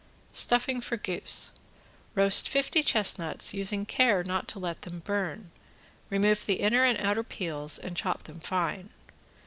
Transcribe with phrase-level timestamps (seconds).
[0.33, 1.51] ~STUFFING FOR GOOSE~
[2.15, 5.51] Roast fifty chestnuts, using care not to let them burn,
[6.09, 8.89] remove the inner and outer peels and chop them fine.